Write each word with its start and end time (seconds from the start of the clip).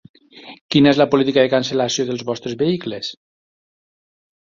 Quina 0.75 0.89
és 0.91 1.01
la 1.01 1.07
política 1.11 1.45
de 1.45 1.53
cancel·lació 1.55 2.07
dels 2.09 2.25
vostres 2.33 2.59
vehicles? 2.65 3.15